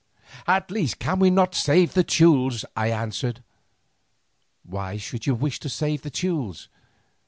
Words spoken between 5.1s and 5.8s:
you wish to